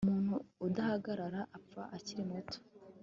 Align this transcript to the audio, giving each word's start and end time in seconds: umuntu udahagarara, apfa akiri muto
umuntu 0.05 0.35
udahagarara, 0.67 1.41
apfa 1.57 1.81
akiri 1.97 2.21
muto 2.29 2.57